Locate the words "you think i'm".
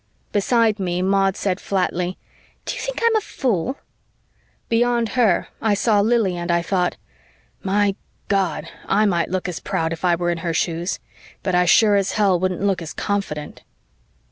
2.73-3.15